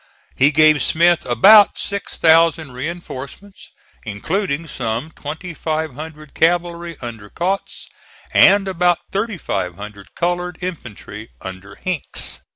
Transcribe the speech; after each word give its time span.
He 0.35 0.49
gave 0.49 0.81
Smith 0.81 1.27
about 1.27 1.77
six 1.77 2.17
thousand 2.17 2.71
reinforcements, 2.71 3.69
including 4.03 4.65
some 4.65 5.11
twenty 5.11 5.53
five 5.53 5.93
hundred 5.93 6.33
cavalry 6.33 6.97
under 7.01 7.29
Kautz, 7.29 7.85
and 8.33 8.67
about 8.67 8.97
thirty 9.11 9.37
five 9.37 9.75
hundred 9.75 10.15
colored 10.15 10.57
infantry 10.59 11.29
under 11.39 11.75
Hinks. 11.75 12.41